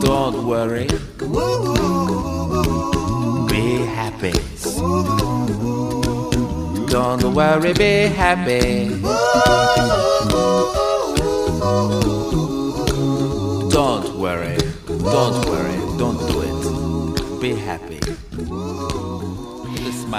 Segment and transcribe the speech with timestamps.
[0.00, 0.86] Don't worry.
[3.48, 4.32] Be happy.
[6.90, 9.00] Don't worry, be happy.
[13.70, 14.58] Don't worry.
[14.86, 15.78] Don't worry.
[15.96, 17.40] Don't do it.
[17.40, 18.00] Be happy.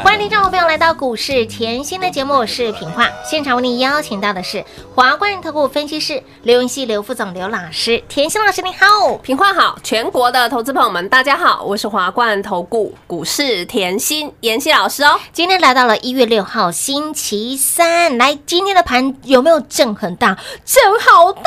[0.04, 3.08] 欢迎听众朋友来到股市甜心的节目，我是品化。
[3.24, 4.64] 现场为您邀请到的是
[4.96, 8.04] 华冠投顾分析师刘云熙、刘副总、刘老师。
[8.08, 15.20] 甜心老师你好，平化好，全国的投资朋友们，大家好，我是华冠投顾股市甜心妍希老师哦。
[15.34, 20.38] 今天来到了一月六号星期三，来今天的盘有没有震很大？
[20.66, 21.42] 震好大！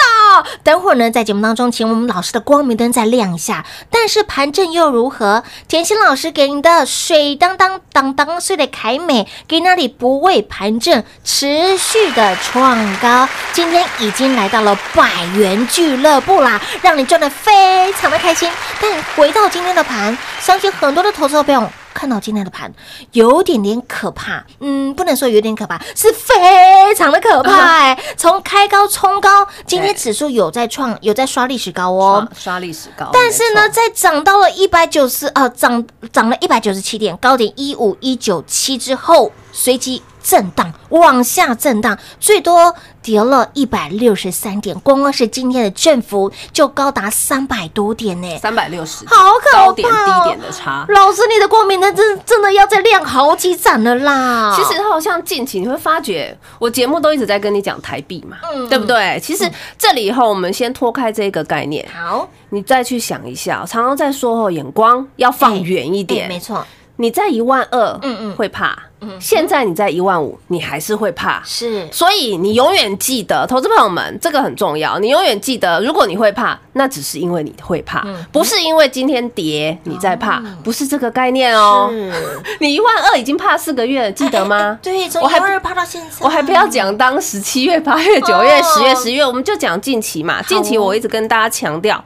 [0.62, 3.64] 等会儿呢，在节目当中，请我们老师的光明灯再亮一下。
[3.90, 5.42] 但是盘震又如何？
[5.66, 18.50] 甜心老师给您的水当当当当岁的凯美，给那里不畏盘震，持续的创高，今天已经来到了百元俱乐部啦，让你赚的非常的开心。
[18.80, 21.70] 但回到今天的盘，相信很多的投资者朋友。
[21.92, 22.72] 看到今天的盘
[23.12, 32.28] 有点点可怕，嗯，不能说有点可怕，是非常的可怕哎、从开高冲高，今天指数有在创，有在刷历史高哦。
[32.36, 48.38] 刷历史高，但是呢，在涨到了一百九十，呃，涨涨了一百九十七点，高点一五一九七之后，随即震荡，往下震荡，最多跌了一百六十三点，光光是今天的振幅就高达三百多点呢。
[48.38, 50.86] 三百六十，好可怕哦高点低点的差。
[50.88, 54.54] 老师，你的光明灯真真的要再亮好几盏了啦！
[54.56, 59.18] 其实好像近期你会发觉，我节目都一直在跟你讲台币嘛，嗯对不对？
[59.20, 66.28] 其实这里以后我们先脱开这个概念，好你再去想一下，常常在说后眼光要放远一哎点。
[66.28, 66.64] 没错，
[66.96, 68.78] 你在一万二，嗯嗯会怕，
[69.18, 71.42] 现在你在一万五，你还是会怕。
[71.44, 74.98] 是所以你永远记得，投资朋友们，这个很重要。
[74.98, 81.88] 你永远记得，如果你会怕，那只是因为你会怕，嗯不是因为今天跌你在怕，不是这个概念哦。
[81.90, 82.12] 是，
[82.60, 84.78] 你一万二已经怕四个月了，记得吗？
[84.82, 90.40] 对，从我还不一二趴到现在，我还不要讲当时七月、八月、九月、哦十月、十月，我们就讲近期嘛。
[90.42, 92.02] 近期我一直跟大家强调。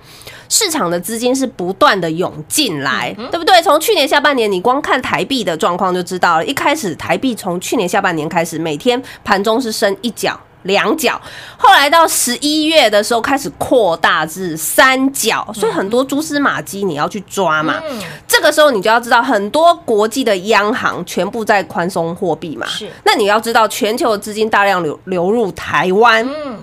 [0.48, 3.60] 市场的资金是不断的涌进来，嗯对不对？
[3.62, 6.44] 从去年下半年，你光看台币的状况就知道了。
[6.46, 10.38] 一开始台币从去年下半年开始，每天盘中是升一角。
[10.62, 11.20] 两角，
[11.56, 17.81] 后来到十一月的时候开始扩大至三角，所以很多蛛丝马迹你要去抓嘛。
[17.88, 22.66] 嗯这个时候你就要知道，很多国际的央行全部在宽松货币嘛。
[22.66, 26.58] 是那你要知道，全球的资金大量流流入台湾，嗯，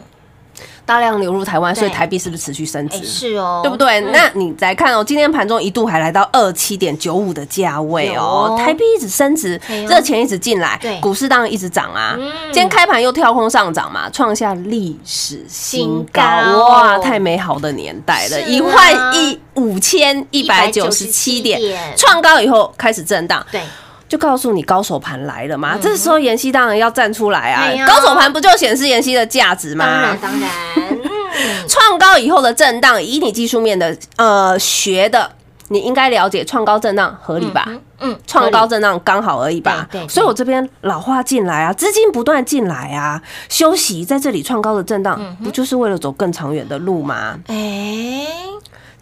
[0.85, 2.97] 大量流入台湾，所以台币是不是持续升值？
[2.97, 4.01] 哎是哦，对不对？
[4.01, 4.11] 嗯。
[4.11, 12.15] 那你再看哦，今天盘中一度还来到二七点九五的价位哦，台币一直升值哎呦，这钱一直进来，股市当然一直涨啊。
[12.19, 12.31] 嗯。
[12.51, 23.61] 今天开盘又跳空上涨嘛，创下历史新新高，高哇，太美好的年代了，一万一五千一百九十七点点，创高以后开始震荡，对，
[24.13, 25.75] 就告诉你高手盘来了嘛。
[25.81, 29.83] 这时候妍希当然要站出来啊哎，高手盘不就显示妍希的价值吗？
[29.87, 35.31] 当然当然，嗯，创高以后的震荡，以你技术面的呃学的，
[35.69, 37.67] 你应该了解创高震荡合理吧？
[38.01, 43.19] 嗯，创高震荡刚好而已吧对所以我这边老化进来啊，资金不断进来啊，
[43.49, 47.39] 休息在这里创高的震荡，不就是为了走更长远的路吗？
[47.47, 48.27] 哎，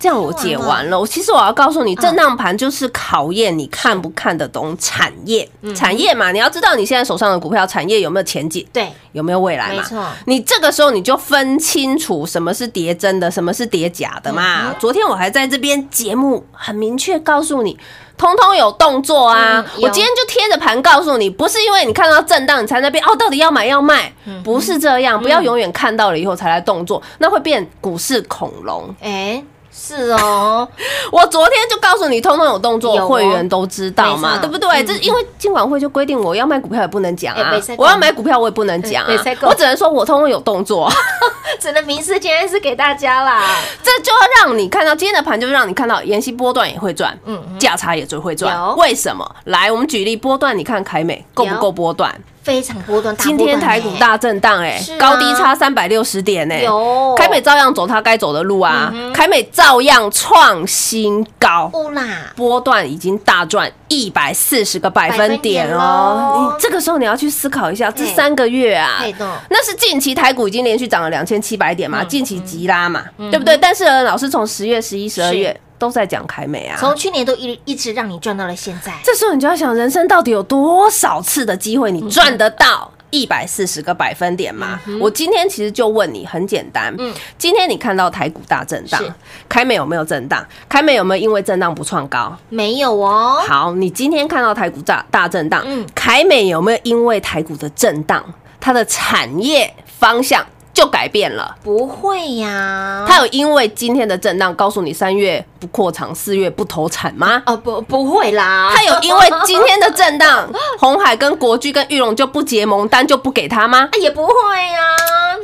[0.02, 1.00] 这样我解完了。
[1.00, 10.14] 我其实我要告诉你，震荡盘就是考验你看不看得懂产业，产业嘛，你要知道你现在手上的股票产业有没有前景，对，有没有未来嘛？
[10.26, 14.70] 你这个时候你就分清楚什么是叠真的，什么是叠假的嘛。
[14.70, 17.78] 嗯昨天我还在这边节目很明确告诉你。
[18.18, 19.66] 通通有动作啊！
[19.76, 28.94] 嗯我今天就贴着盘告诉你，不是因为你看到震荡你才那边哦，到底要买要卖，嗯不是这样，不要永远看到了以后才来动作，那会变股市恐龙。
[29.02, 29.44] 哎，
[29.74, 30.68] 是哦，
[31.12, 34.70] 我昨天就告诉你，通通有动作，会员都知道嘛，对不对？
[34.82, 39.06] 嗯这因为金管会就规定，我要卖股票也不能讲啊我要买股票我也不能讲
[39.42, 40.92] 我只能说我通通有动作。
[41.60, 43.44] 只能明示今天是给大家啦，
[43.84, 48.76] 这就要让你看到今天的盘，就是让你看到妍希波段也会赚，嗯嗯价差也最会赚。
[48.78, 49.30] 为什么？
[49.46, 52.14] 来，我们举例波段，你看凯美够不够波段？
[52.44, 57.14] 非常波段，大今天台股大震荡，哎高低差三百六十点，哎，有。
[57.16, 61.70] 凯美照样走它该走的路啊嗯，凯美照样创新高。
[61.74, 69.04] 乌啦，波段已经大赚一百四十个百分点哦，你这个时候你要去思考一下，这三个月啊，
[69.50, 73.56] 那是近期台股已经连续涨了两千七百点嘛，嗯近期急拉嘛，对不对？
[73.58, 76.78] 但是，老师从十月、十一、十二月都在讲凯美啊。
[76.80, 82.92] 从去年都一一直让你赚到了现在，这时候你就要想，人生到底有多少次的机会你赚得到？
[83.10, 89.04] 一百四十个百分点嘛，我今天其实就问你，很简单，嗯今天你看到台股大震荡，
[89.50, 90.48] 凯美有没有震荡？
[90.70, 92.34] 凯美有没有因为震荡不创高？
[92.48, 98.24] 没有哦，好，你今天看到台股大大震荡，嗯凯美有没有因为台股的震荡，
[98.62, 101.56] 它的产业方向就改变了？
[101.64, 107.42] 不会呀，他有因为今天的震荡告诉你三月不扩厂，四月不投产吗？
[107.46, 110.50] 哦不不会啦，他有因为今天的震荡，
[110.80, 113.90] 红海跟国巨跟玉龙就不结盟单就不给他吗？
[113.92, 114.80] 啊也不会呀，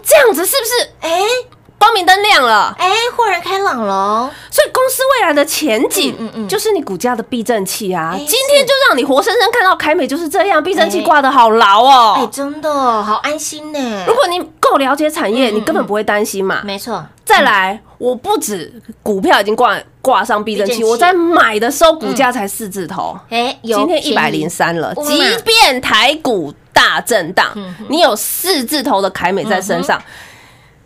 [0.03, 1.21] 这样子是不是哎
[1.79, 2.75] 光明灯亮了？
[2.77, 6.47] 哎，豁然开朗喽，所以公司未来的前景，嗯嗯嗯。
[6.47, 8.11] 就是你股价的避震器啊。
[8.13, 11.03] 哎今天就让你活生生看到凯美就是这样，避震器哎。
[11.03, 12.15] 挂的好牢哦。
[12.17, 14.03] 哎真的好安心呢。
[14.07, 16.61] 如，果你够了解产业，嗯你根本不会担心嘛。
[16.63, 24.93] 没错，再来，我不止股票已经挂挂上避震器，我在买的时候股价才四字头，哎有今天一百零三了。
[24.95, 27.47] 即便台股大震荡
[27.87, 30.01] 你有四字头的凯美在身上，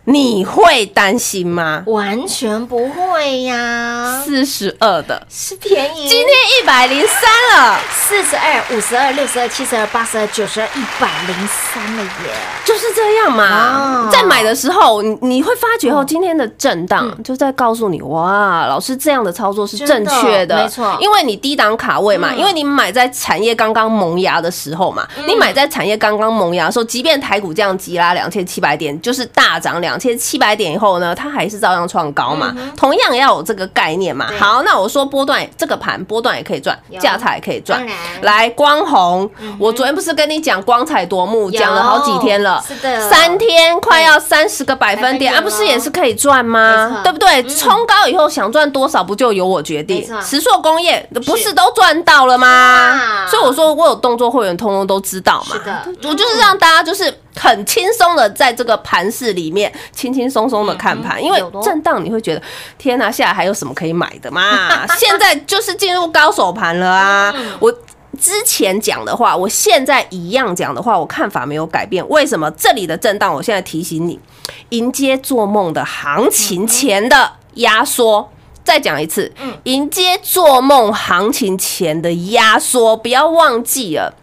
[0.04, 1.84] 你会担心吗？
[1.86, 6.08] 完全不会呀，四十二的，是便宜。
[6.08, 12.34] 今天一百零三了，四十二、五十二、六十二、七十二、八十二、九十二、一百零三了耶！
[12.64, 14.10] 就是这样嘛。
[14.10, 20.96] 在买的时候，你你会发觉哦，今天的震荡就在告诉你，哇，老师这样的操作是正确的，没错。
[21.00, 22.38] 因为你低档卡位嘛，嗯。
[22.38, 34.30] 因为你买在产业刚刚萌芽的时候嘛，你买在产业刚刚萌芽的时候，即便台股这样急拉两千七百点，就是大涨两千七百点以后呢，它还是照样创高嘛，同样要有这个概念嘛。
[34.38, 37.84] 好，那我说波段这个盘波段也可以赚有，价差也可以赚。
[38.22, 43.10] 来，光红，我昨天不是跟你讲光彩夺目，有讲了好几天了，是的。
[43.10, 47.00] 三天快要三十个百分点，啊，不是也是可以赚没吗？
[47.02, 47.42] 对不对？
[47.44, 50.06] 冲高以后想赚多少，不就由我决定？
[50.22, 52.48] 石硕工业不是都赚到了吗？
[52.48, 53.26] 啊？
[53.28, 55.56] 所以我说我有动作会员，通通都知道嘛。
[55.56, 56.08] 是的。
[56.08, 62.42] 我就是让大家就是很轻松的在这个盘市里面轻轻松松的看盘，因为震荡你会觉得
[62.78, 64.86] 天哪，下来还有什么可以买的嘛？
[64.98, 67.32] 现在就是进入高手盘了啊！
[67.36, 67.74] 嗯我。
[68.20, 72.06] 之前讲的话，我现在一样讲的话，我看法没有改变。
[72.10, 73.32] 为什么这里的震荡？
[73.34, 74.20] 我现在提醒你，
[74.68, 78.30] 迎接做梦的行情前的压缩。
[78.62, 79.32] 再讲一次，
[79.64, 84.14] 迎接做梦行情前的压缩，不要忘记了。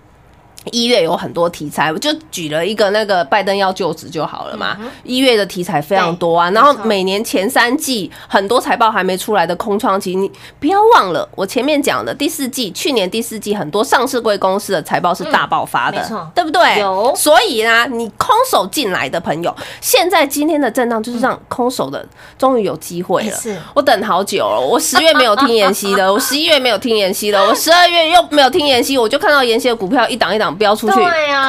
[0.71, 4.77] 一月有很多题材，我就举了一个那个拜登要就职就好了嘛。
[5.03, 16.79] 一、月的题材非常多啊，然后每年前三季很多财报还没出来的空窗期，你不要忘了我前面讲的第四季，去年第四季很多上市贵公司的财报是大爆发的，嗯对不对？
[16.79, 22.05] 有所以呢，你空手进来的朋友，现在今天的震荡就是让空手的
[22.37, 23.37] 终于有机会了。
[23.73, 30.99] 我等好久了，我十月没有听妍希的，我十一月没有听妍希的，我十二月又没有听妍希，我就看到妍希的股票一档一档飙出去，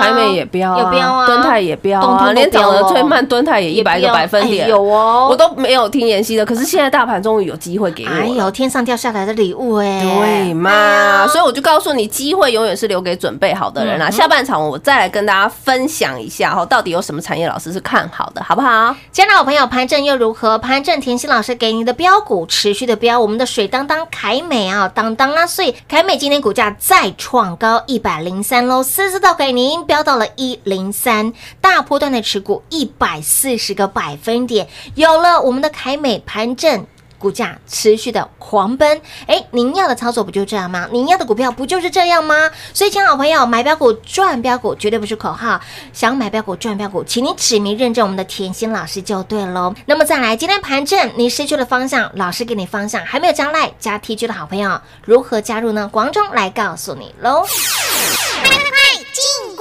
[0.01, 8.21] 凯美也飙、啊，有飙啊敦泰也飙啊，通通都连涨得最慢，敦泰也一百个百分点，哎有哦我都没有听妍希的，可是现在大盘终于有机会给我了。
[8.21, 11.27] 哎呦，天上掉下来的礼物哎，对嘛？
[11.27, 14.09] 所以我就告诉你，机会永远是留给准备好的人啦。
[14.09, 18.95] 下半场我再来跟大家分享一下哈，到底有什么产业老师是看好的，好不好？
[19.11, 20.57] 亲爱的好朋友，盘正又如何？
[20.59, 34.67] 盘正甜心老师给你的标股持续的标，我们的水当当凯美啊，当当啊，所以凯美今天股价再创高一百零三喽，四字头给您标到了一零三，大波段的持股一百四十个百分点，
[34.97, 36.85] 有了我们的凯美盘正。
[37.17, 40.89] 股价持续的狂奔，哎，您要的操作不就这样吗？
[40.91, 42.51] 您要的股票不就是这样吗？
[42.73, 45.61] 所以，亲爱的好朋友，买标股赚标股绝对不是口号，
[45.93, 49.75] 想买标股赚标股，请你指名认证我们的甜心老师就对喽。
[49.85, 55.89] 那么再来，今天盘正你失去了方向，老师给你方向，还没有加赖加 T G 的好朋友，如何加入呢？
[55.93, 57.45] 广中来告诉你喽。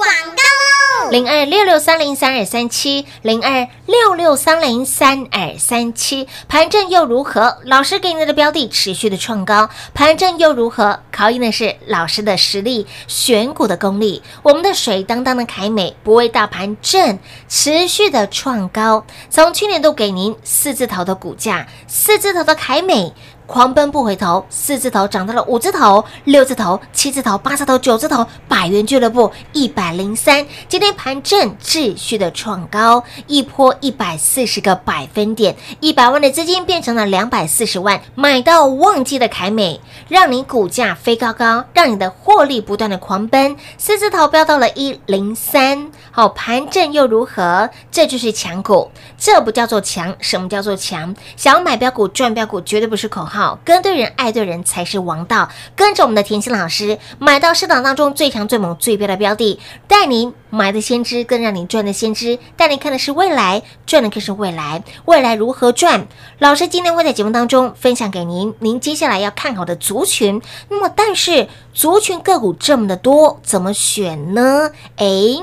[0.00, 7.58] 广告零二六六三零三二三七，零二六六三零三二三七，盘正又如何？
[7.64, 11.00] 老师给你的标的持续的创高，盘正又如何？
[11.12, 14.22] 考验的是老师的实力、选股的功力。
[14.42, 23.12] 我们的水当当的凯美不为大盘震，持续的创高，从去年度给您四字头的股价，四字头的凯美。
[23.50, 47.68] 狂奔不回头，四字头涨到了五字头、六字头、七字头、八字头、九字头，百元俱乐部一百零三，今天盘正秩序的创高，一波一百四十个百分点，一百万的资金变成了两百四十万，买到旺季的凯美，让你股价飞高高，让你的获利不断的狂奔，四字头飙到了一零三，好，盘正又如何？
[47.90, 51.12] 这就是强股，这不叫做强，什么叫做强？
[51.36, 53.39] 想要买标股赚标股，绝对不是口号。
[53.64, 55.48] 跟对人、爱对人才是王道。
[55.74, 62.38] 跟着我们的甜心老师，买到市场当中最强、最猛、最标的标的，带您买的先知，更让您赚的先知。
[62.56, 64.82] 带您看的是未来，赚的更是未来。
[65.04, 66.06] 未来如何赚？
[66.38, 70.40] 老师今天会在节目当中分享给您，您接下来要看好的族群。
[70.68, 74.70] 那么，但是族群个股这么的多，怎么选呢？
[74.96, 75.42] 诶。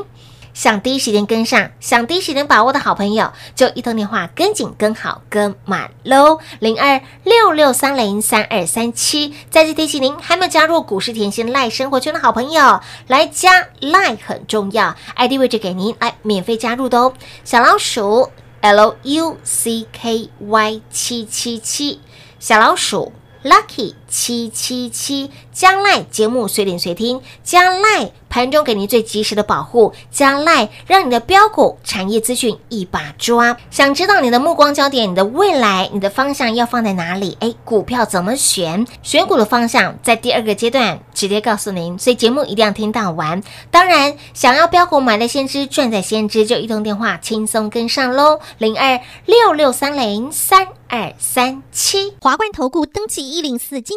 [0.58, 6.40] 想第一时间跟上，想第一时间把握的好朋友，就一通电话跟紧、跟好、跟满喽！
[6.58, 9.36] 零二六六三零三二三七。
[9.52, 17.14] 再次提醒您，还没有加入股市甜心赖生活圈的好朋友，来加赖很重要，ID 位置给您，来免费加入的哦。
[17.44, 22.02] 小老鼠 L U C K Y 七七七，
[22.40, 23.94] 小老鼠 Lucky。
[24.08, 33.58] 七七七，将来节目随点随听，将来盘中给您最及时的保护，将来让你的标股产业资讯一把抓。
[33.72, 37.38] 想知道你的目光焦点，你的未来，你的方向要放在哪里？
[37.40, 38.86] 哎，股票怎么选？
[39.04, 43.42] 选股的方向在第二个阶段直接告诉您，所以节目一定要听到完。
[43.72, 52.14] 当然，想要标股买在先知，赚在先知，就一通电话轻松跟上喽，零二六六三零三二三七。
[52.22, 53.97] 华冠投顾登记一零四金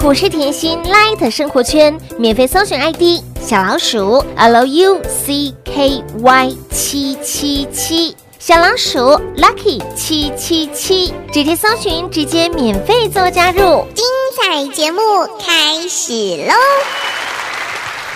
[0.00, 5.00] 股市甜心 Light 生活圈免费搜寻 ID 小老鼠 Lucky
[6.70, 9.00] 七七七，小老鼠
[9.36, 13.84] Lucky 七七七，直接搜寻，直接免费做加入。
[13.92, 14.04] 精
[14.40, 15.00] 彩节目
[15.44, 16.12] 开始
[16.46, 16.54] 喽！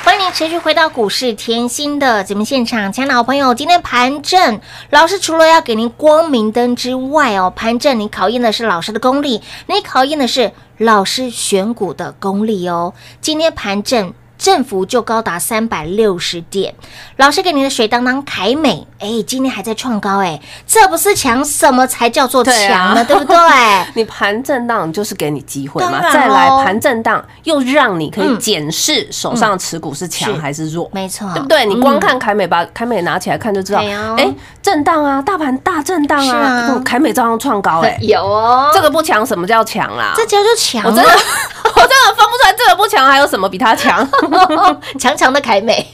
[0.04, 12.92] 欢迎你持续回到股市甜心的节目现场，亲爱的好朋友，今天盘正老师除了要给您光明灯之外哦，盘正你考验的是老师的功力，你考验的是老师选股的功力哦。
[13.20, 14.12] 今天盘正。
[14.42, 16.74] 振幅就高达三百六十点，
[17.16, 23.04] 老师给你的水当当凯美，哎，今天还在创高，哎，这不是强，什么才叫做强呢？
[23.06, 23.36] 对不对？
[23.94, 30.90] 你盘震荡就是给你机会嘛，再来咯盘震荡又让你可以嗯检视手上持股是强是还是弱。
[30.92, 31.64] 没错，对不对？
[31.64, 40.14] 你光嗯看凯美，把凯美拿起来看就知道，哎，震荡啊，大盘大震荡是啊凯美照样创高，哎， 有哦，这个不强，什么叫强啦？
[40.16, 41.12] 这叫做强啊，我真的
[41.76, 44.04] 我真的分不出来，这个不强还有什么比它强？
[44.98, 45.86] 强强的凯美，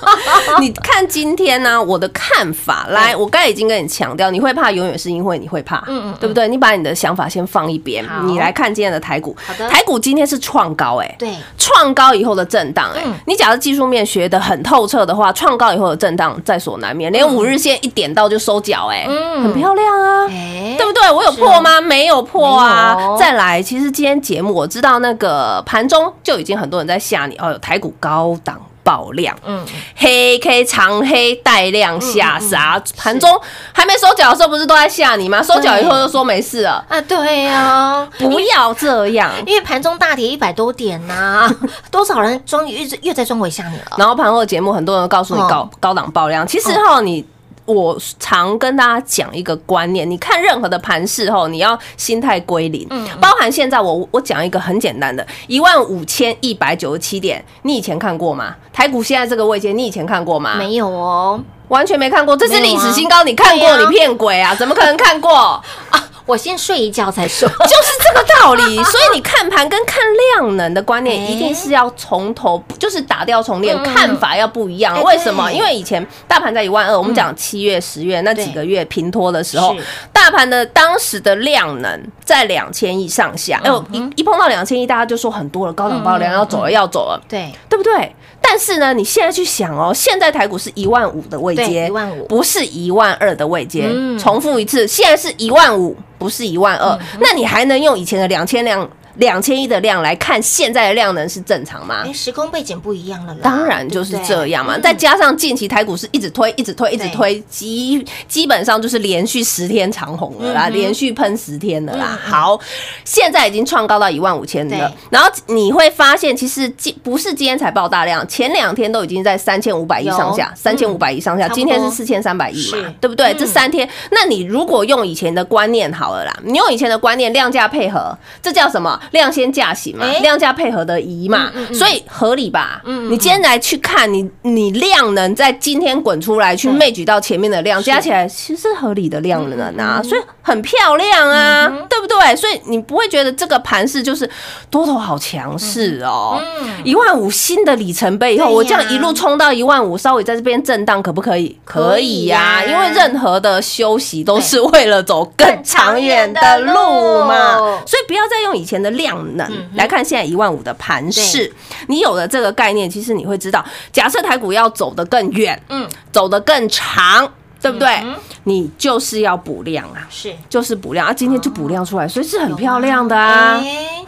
[0.60, 6.14] 你看今天呢、我的看法，来，我刚才已经跟你强调，你会怕，永远是因为你会怕，嗯嗯嗯。
[6.20, 6.48] 对不对？
[6.48, 9.36] 你把你的想法先放一边，你来看今天的台股。
[9.46, 13.02] 好的，台股今天是创高，哎，对，创高以后的震荡，哎。
[13.04, 19.42] 嗯，你假如技术面学的很透彻的话，创高以后的震荡在所难免，连五日线一点到就收脚，哎，嗯。
[19.42, 20.26] 很漂亮啊。
[20.28, 20.76] 哎。
[20.78, 21.10] 对不对？
[21.10, 21.80] 我有破吗？
[21.80, 23.16] 没有破啊。
[23.18, 29.64] 再来，其实今天节目我知道那个盘中就已经很多人在吓你哦，有台股高档爆量，嗯，
[29.96, 33.28] 黑 K 长黑带量下杀，盘中
[33.72, 35.42] 还没收脚的时候不是都在吓你吗？
[35.42, 39.32] 收脚以后就说没事了，啊，对呀，不要这样。
[39.44, 41.52] 因为盘中大跌一百多点呐、
[41.90, 43.96] 多少人终于又又在中尾吓你了。
[43.98, 47.26] 然后盘后的节目很多人告诉你哦高高档爆量，其实哈你。
[47.72, 58.54] 我常跟大家讲一个观念，你看任何的盘势后，你要心态归零，嗯包含现在我我讲一个很简单的，一万五千一百九十七点，你以前看过吗？
[58.72, 60.56] 台股现在这个位阶，你以前看过吗？
[60.56, 63.76] 没有哦，完全没看过，这是历史新高，你看过？
[63.78, 64.54] 你骗鬼啊？
[64.54, 65.32] 怎么可能看过？
[65.34, 65.62] 啊，
[66.26, 67.48] 我先睡一觉再说。
[67.48, 68.82] 就是这个道理。
[68.84, 70.02] 所以你看盘跟看
[70.36, 74.94] 量能的观念，哎一定是要从头，就是打掉重练，嗯看法要不一样。
[74.96, 75.50] 哎为什么？
[75.52, 79.76] 因为以前大盘在一万二，我们讲七月、十月那几个月平拖的时候，
[80.12, 83.60] 大盘的当时的量能在两千亿上下。
[83.64, 87.20] 哎呦，一一碰到两千亿，大家就说很多了，高档爆量要走了，要走了。
[87.28, 88.14] 对，对不对？
[88.42, 93.88] 但是呢，你现在去想哦，现在台股是一万五的位对阶，15,000不是一万二的位阶。
[93.90, 96.98] 嗯重复一次，现在是一万五，不是一万二。
[97.20, 102.02] 那你还能用以前的两千量、两千亿的量来看现在的量能是正常吗？
[102.06, 103.40] 哎，时空背景不一样了啦。
[103.42, 112.18] 当然就是这样嘛，对对再加上近期台股是一直推、一直推、一直推，基基本上就是连续十天长红了啦，嗯连续喷十天了啦。
[112.22, 112.58] 好，
[113.04, 114.78] 现在已经创高到一万五千对。
[114.78, 123.32] 了，然后你会发现，其实今不是今天才爆大量，前两天都已经在三千五百亿上下，三千五百亿上下，今天是四千三百亿嘛，对不对？
[123.32, 123.36] 嗯。
[123.38, 128.98] 这三天，那你如果用以前的观念好了啦，你用以前的观念量价配合，这叫什么？
[129.10, 132.80] 量先价行嘛哎，量价配合的宜嘛，所以合理吧？
[132.84, 142.36] 你今天来去看你，你量能在今天滚出来去媚举到前面的量，加起来其实是合理的量能啊，所以很漂亮啊，对不对？
[142.36, 144.28] 所以你不会觉得这个盘势就是
[144.70, 146.40] 多头好强势哦，
[146.84, 151.58] 一万五新的里程碑以后，我这样一路冲到一万五，稍微在这边震荡，可不可以？
[151.64, 152.62] 可以呀。
[152.64, 161.52] 因为任何的休息都是为了走更长远的路嘛，所以不要再用以前的量能来看现在一万五的盘势。
[161.88, 168.02] 你有了这个概念，其实你会知道，假设台股要走得更远，嗯，走得更长，对不对？
[168.44, 170.32] 你就是要补量啊，是。
[170.48, 173.60] 就是补量啊，今天就补量出来，所以是很漂亮的啊。
[173.62, 174.04] 哎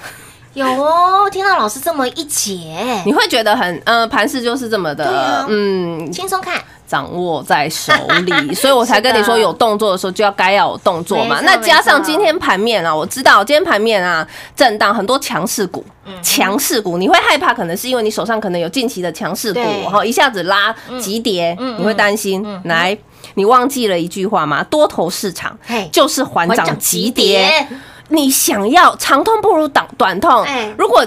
[0.55, 7.92] 有哦，听到老师这么一解，你会觉得很，呃，盘势就是这么的啊，嗯，轻松看，掌握在手
[8.25, 11.40] 里， 所以我才跟你说，有动作的时候就要该要有动作嘛。
[11.42, 22.44] 那加上今天盘面啊，我知道今天盘面啊震荡很多强势股，嗯强势股你会害怕，可能是因为你手上可能有近期的强势股对，然后一下子拉急跌，你会担心。
[22.64, 22.97] 来，
[23.35, 24.62] 你忘记了一句话吗？
[24.64, 25.59] 多头市场
[25.90, 27.68] 就是缓涨急急跌跌。
[28.09, 31.05] 你想要长痛不如短短痛哎，如果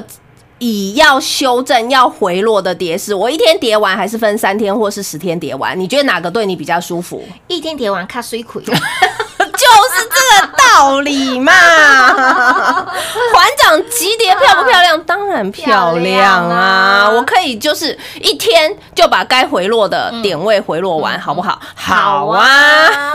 [0.59, 5.79] 以要修正、要回落的跌势，我一天跌完还是分三天或是十天跌完？
[5.79, 7.23] 你觉得哪个对你比较舒服？
[7.47, 8.75] 一天跌完卡水亏，就是
[10.09, 11.51] 这个道理嘛。
[11.53, 15.03] 团长急跌漂不漂亮？
[15.03, 16.49] 当然漂亮！
[16.49, 21.59] 啊我可以就是一天就把该回落的点位回落完，好不好？
[21.75, 23.13] 好啊！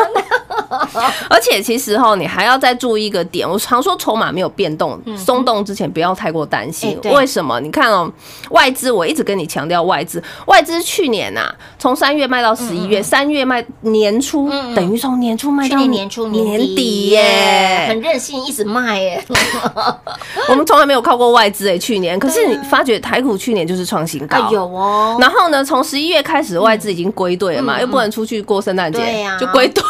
[1.29, 6.99] 而且其实哈，你还要再注意一个点，我常说筹码没有变动、松动之前，不要太过担心。
[7.05, 7.59] 为什么？
[7.61, 8.11] 你看哦，
[8.51, 17.87] 外资我一直跟你强调外资，外资去年呐、从三月卖到十一月，三月卖年初，等于从年初卖到去年年初年底底耶。
[17.89, 18.03] 很。
[18.03, 19.25] 任性，一直卖耶，
[20.51, 22.19] 我们从来没有靠过外资哎，去年。
[22.19, 28.99] 可是你发觉台股去年就是创新高，啊有哦，然后呢，从十一月开始，外资已经归队了嘛，又不能出去过圣诞节，
[29.39, 29.83] 就归队，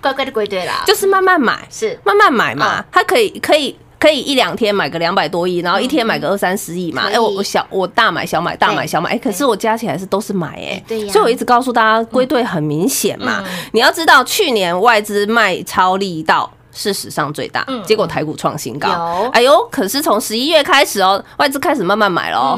[0.00, 3.76] 乖乖的归队啦，就是慢慢买，是慢慢买嘛嗯，它可以可以。
[4.00, 7.08] 可以一两天买个两百多亿，然后一天买个二三十亿嘛。
[7.12, 10.80] 哎、我我小我大买小买大买小买，哎、可是我加起来是都是买哎、
[11.10, 13.42] 所以我一直告诉大家，归队很明显嘛。
[13.44, 16.48] 嗯你要知道，去年外资卖超力道。
[16.70, 19.28] 是史上最大，结果台股创新高。
[19.32, 22.56] 哎呦，可是从十一月开始哦，外资开始慢慢买了哦。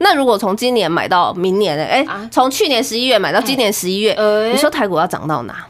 [0.00, 1.84] 那如果从今年买到明年呢？
[1.84, 5.66] 哎从去年十一月买到今年十一月，哎你说台股要涨到哪？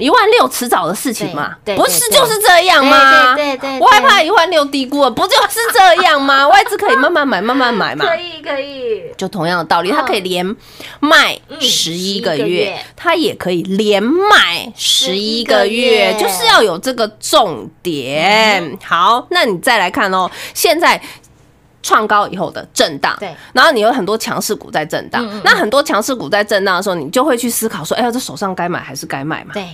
[0.00, 3.34] 一万六迟早的事情嘛，不是就是这样吗？
[3.36, 6.46] 对对我害怕一万六低估了，不就是这样吗？
[6.48, 8.04] 外资可以慢慢买，慢慢买嘛。
[8.06, 10.44] 可以可以，就同样的道理，它可以连
[11.00, 18.78] 卖嗯十一个月月，它也可以连卖十一个月，11个月就是要有这个重点。
[18.84, 21.00] 好，那你再来看哦，现在。
[21.82, 29.54] 创高以后的震荡，对，然后你有很多强势股在震荡，那很多强势股在震荡的时候，你就会去思考说，哎呀，这手上该买还是该卖嘛？
[29.54, 29.66] 对，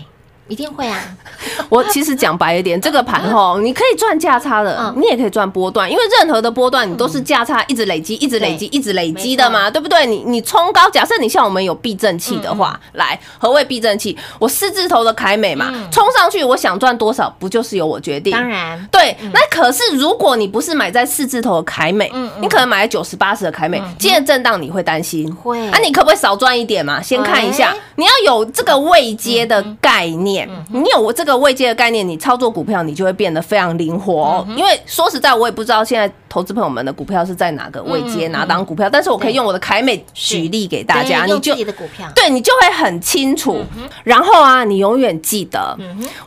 [0.48, 1.00] 一定会啊，
[1.68, 10.06] 我其实讲白一点，这个盘吼， 你可以赚价差的嗯，你也可以赚波段，因为任何的波段你都是价差一直累积、一直累积、一直累积的嘛，对不对？
[10.06, 14.16] 你你冲高，假设你像我们有避震器的话，来，何谓避震器？
[14.38, 18.32] 我四字头的凯美嘛，冲上去，我想赚多少，不就是由我决定？
[18.32, 25.58] 当然，对，那可是如果你不是买在四字头的凯美，你可能买在九十八十的凯美，今天震荡你会担心，会。
[25.70, 27.02] 啊，你可不可以少赚一点嘛？
[27.02, 30.35] 先看一下哎，你要有这个未接的概念，
[30.72, 34.46] 你有这个位阶的概念，你操作股票你就会变得非常灵活哦。
[34.56, 43.62] 因为说实在，我也不知道现在投资朋友们的股票是在哪个位阶哪档股票，但是我可以用我的凯美举例给大家，你就自己的股票，对你就会很清楚。
[44.02, 45.78] 然后啊，你永远记得，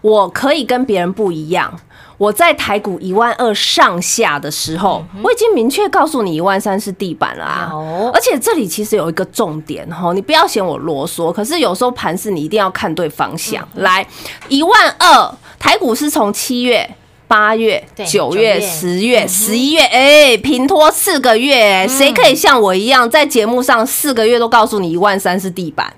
[0.02, 1.78] 我可以跟别人不一样。
[2.20, 8.12] 我在台股一万二上下的时候，我已经明确告诉你一万三是地板了啊有！
[8.14, 13.68] 而且这里其实有一个重点哈，你不要嫌我啰嗦，可是有时候盘势你一定要看对方向。
[13.76, 14.06] 来，
[14.50, 16.88] 一万二，台股是从七月。
[17.30, 25.94] 八月、九月、九月十月、十一月，哎，平拖四个月，谁可以像我一样在节目上四个月都告诉你一万三是地板？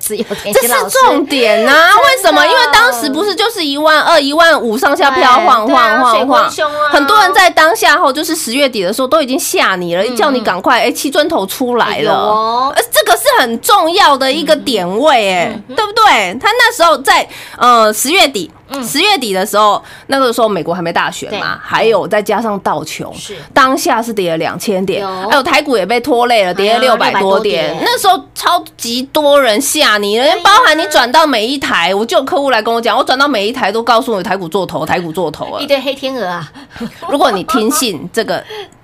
[0.00, 2.44] 只有田这是心老师重点呐、为什么？
[2.46, 6.50] 因为当时不是就是一万二、一万五上下飘晃晃晃
[6.90, 12.12] 很多人在当下后，就是十月底的时候都已经吓你了，叫你赶快哎，七尊头出来了。
[12.12, 16.36] 哦呃，这个是很重要的一个点位，哎，对不对？
[16.40, 18.50] 他那时候在呃十月底。
[18.82, 23.36] 十月底的时候，那个时候美国还没大选嘛，还有再加上道琼，是。
[23.52, 27.76] 当下是跌了两千点，还有台股也被拖累了，跌了六百多点。
[27.80, 35.66] 那时候超级多人吓你，人家包含你转到每一台，我就有客户来跟我讲，我转到每一台都告诉我台股做头，台股做头啊一。
[35.66, 36.52] 堆黑天鹅啊，
[37.08, 38.42] 如果你听信这个。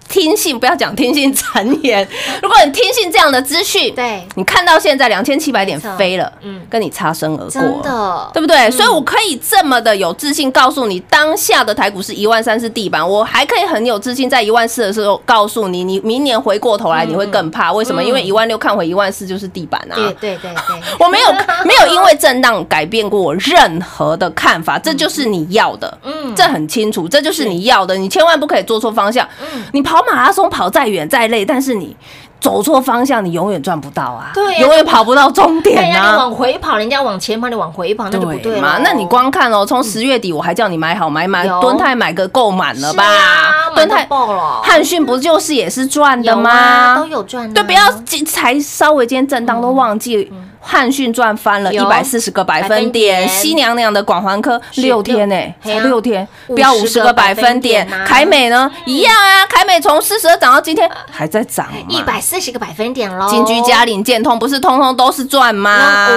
[0.08, 2.06] 听信不要讲听信谗言，
[2.42, 4.26] 如果你听信这样的资讯，对。
[4.36, 6.60] 你看到现在两千七百点飞了，嗯。
[6.70, 8.30] 跟你擦身而过，真的。
[8.32, 8.70] 对不对？
[8.70, 18.02] 所以我可以这么的有自信告诉你，当下的台股是一万三是地板，我还可以很有自信在一万四的时候告诉你，你明年回过头来你会更怕，为什么？
[18.02, 19.94] 因为一万六看回一万四就是地板啊。
[19.94, 21.32] 对对对对， 我没有
[21.64, 29.26] 没有因为震荡改变过我任何的看法，这就是你要的，嗯这很清楚，这就是你要的，你千万不可以做错方向。
[29.40, 31.96] 嗯你跑马拉松跑再远再累，但是你
[32.40, 36.02] 走错方向，你永远赚不到啊，对呀永远跑不到终点啊。
[36.02, 38.78] 家你往回跑，人家往前跑，你往回跑，那就不对了嘛？
[38.82, 43.74] 那你光看哦，从十月底我还叫你买好买满，有敦泰买个够满了吧啊吧？
[43.74, 47.06] 敦满泰爆了汉讯不就是也是赚的吗啊，都？
[47.06, 50.30] 有赚啊，对，不要今才稍微今天震荡都忘记。
[50.60, 57.88] 汉讯赚翻了一百四十个百分点点，西娘娘的广环科六天呢，六才六天50飙五十个百分点。
[58.06, 58.70] 凯美呢？
[58.84, 66.08] 一样啊，凯美从四十二涨到今天还在涨，一百四十个百分点喽，金居嘉领建通不是通通都是赚吗？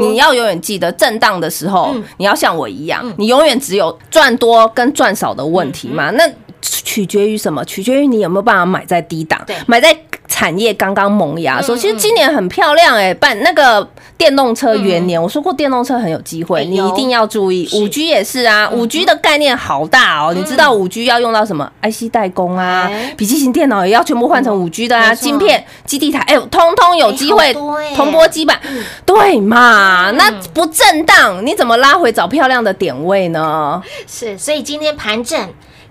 [0.00, 6.10] 你要永远记得，震荡的时候嗯，你要像我一样，你永远只有赚多跟赚少的问题嗯嘛。
[6.10, 6.28] 那
[6.60, 7.64] 取决于什么？
[7.64, 9.96] 取决于你有没有办法买在低档对，买在
[10.30, 11.76] 产业刚刚萌芽的时候。
[11.76, 17.66] 嗯其实今年很漂亮哎，办那个电动车元年，我说过电动车很有机会，你一定要注意。
[17.72, 20.34] 五 G 也是啊，五 G 的概念好大哦。
[20.34, 28.60] 你知道五 G 要用到什么？IC 代工啊哎，笔记型电脑也要全部换成五 G 的啊，晶片、基地台，哎呦，通通有机会哎好多哎铜箔基板，
[29.06, 30.10] 对嘛？
[30.10, 33.82] 那不震荡，你怎么拉回找漂亮的点位呢？
[34.06, 35.48] 是，所以今天盘正。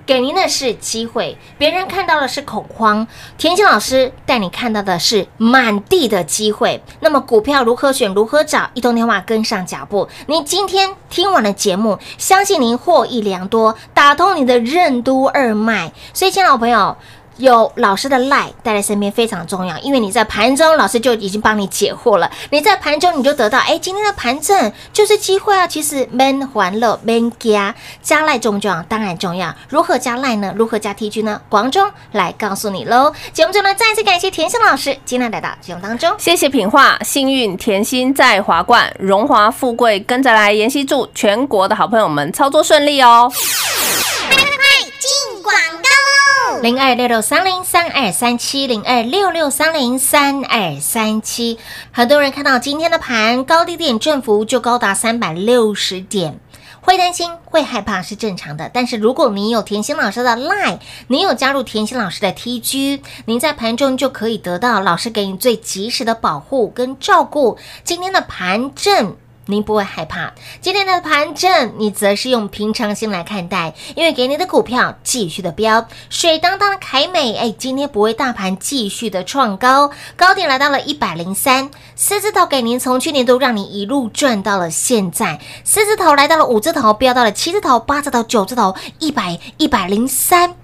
[0.10, 3.06] 给您的是机会，别人看到的是恐慌，
[3.38, 6.82] 田心老师带你看到的是满地的机会。
[7.02, 8.72] 那么股票如何选，如何找？
[8.74, 10.10] 一通电话跟上脚步。
[10.26, 15.91] 您今天听完了节目，相信您获益良多，打通你的任督二脉。
[16.12, 16.98] 所以，亲爱的朋友。
[17.39, 22.30] 有老师的赖带在身边非常重要，因为你在盘中，老师就已经帮你解惑了。
[22.52, 25.65] 你在盘中你就得到，哎，今天的盘正就是机会啊！
[25.65, 27.73] 其实 man 还乐 man 加
[28.04, 28.84] 加赖重不重要？
[28.84, 29.56] 当然重要。
[29.69, 30.54] 如何加赖呢？
[30.56, 31.41] 如何加 T G 呢？
[31.49, 33.12] 广中来告诉你喽。
[33.34, 36.13] 节目中呢，再次感谢甜心老师今天来到节目当中。
[36.19, 40.49] 谢谢品画，幸运甜心在华冠，荣华富贵跟着来。
[40.60, 43.32] 妍希祝全国的好朋友们操作顺利哦。
[43.32, 44.38] 快
[44.99, 46.09] 进广告喽！
[46.62, 51.58] 零二六六三零三二三七零二六六三零三二三七，
[51.91, 56.39] 很多人看到今天的盘高低点振幅就高达三百六十点。
[56.82, 67.58] 会担心、会害怕是正常的，但是如果你有甜心老师的 Line，你有加入甜心老师的 TG，您在盘中就可以得到老师给你最及时的保护跟照顾。
[67.86, 69.15] 今天的盘正。
[69.50, 70.32] 您不会害怕，
[70.62, 90.59] 今天的盘正，你则是用平常心来看待，因为给你的股票继续的飙，水当当的凯美，哎，今天不会大盘继续的创高，高点来到了一百零三，四字头给您从去年都让你一路赚到了现在，四字头来到了五字头，飙到了七字头、八字头、九字头，一百一百零三。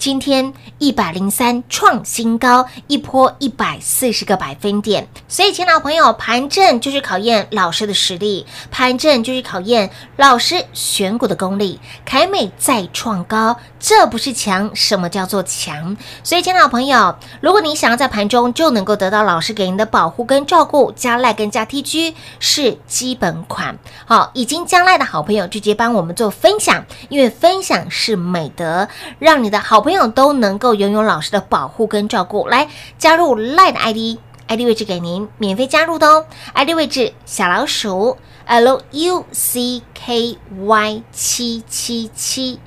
[0.00, 5.06] 今天一百零三创新高，一波一百四十个百分点。
[5.28, 11.78] 所以，亲爱的朋友，盘正就是考验老师的实力，盘正就是考验老师选股的功力。
[12.06, 15.94] 凯美再创高，这不是强，什么叫做强？
[16.24, 23.78] 所以，亲爱的朋友，如果你想要在盘中就能够得到老师给您的保护跟照顾，加赖跟加 TG 是基本款。
[24.06, 32.46] 好，已经加赖的好朋友直接帮我们做分享，因为分享是美德，让你的好朋友朋友都能够拥有老师的保护跟照顾。
[32.46, 34.20] 来加入 line ID。
[34.46, 42.60] ID 位置给您免费加入的哦，ID 位置小老鼠 L U C K Y 七七七，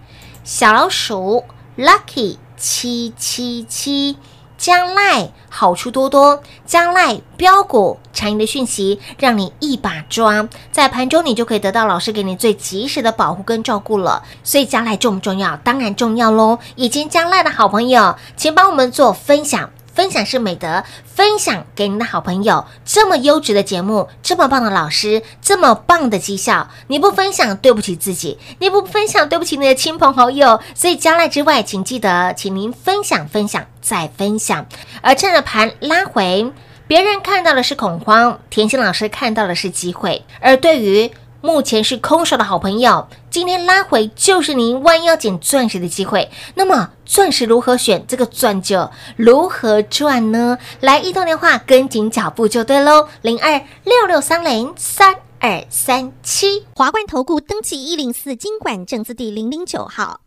[0.43, 1.45] 小老鼠
[1.77, 4.17] Lucky 七七七。
[4.63, 14.23] 将来好处多多，将来标股产业的讯息，让你一把抓，在盘中你就可以得到老师给你最及时的保护跟照顾了。
[14.41, 15.57] 所以将来重不重要？
[15.57, 16.59] 当然重要喽！
[16.75, 19.69] 已经将来的好朋友，请帮我们做分享。
[19.93, 22.65] 分享是美德，分享给您的好朋友。
[22.83, 30.59] 这么优质的节目，这么棒的老师，这么棒的绩效，你不分享对不起自己，你不分享对不起你的亲朋好友。
[30.73, 34.65] 所以加赖之外，请记得，请您分享分享再分享。
[35.01, 36.51] 而趁着盘拉回，
[36.87, 40.25] 别人看到的是恐慌，甜心老师看到的是机会。
[40.39, 41.11] 而对于
[41.43, 46.31] 目前是空手的好朋友，今天拉回就是您弯腰捡钻石的机会。
[46.55, 48.05] 那么钻石如何选？
[48.07, 50.57] 这个钻就如何赚呢？
[50.79, 56.65] 来，一通电话跟紧脚步就对喽，零二六六三零三二三七。
[56.75, 60.21] 华冠投顾登记一零四经管证字第零零九号。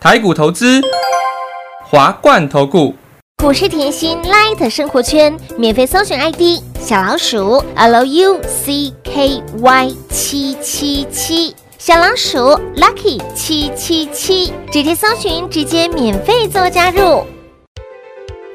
[0.00, 0.80] 台股投资，
[1.84, 2.94] 华冠投顾。
[3.40, 8.40] 股市甜心 Light 生活圈免费搜寻 ID 小老鼠 Lucky
[10.10, 12.38] 七七七，小老鼠
[12.74, 17.24] Lucky 七七七，直接搜寻，直接免费做加入。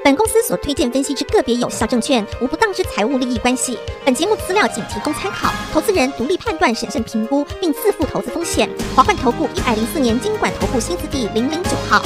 [0.04, 3.80] 本公司所推荐分析之个别有效证券，无不当之财务利益关系。
[4.04, 8.69] 本节目资料仅提供参考，投资人独立判断、审慎评估，并自负投资风险。
[8.93, 12.04] 华冠投顾一百零四年经管投顾新字第零零九号。